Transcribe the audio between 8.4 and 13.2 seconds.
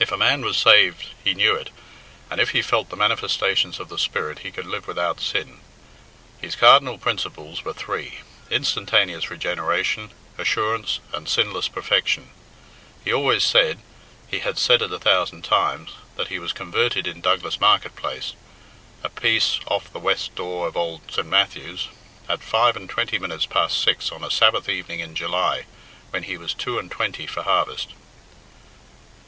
instantaneous regeneration, assurance, and sinless perfection. He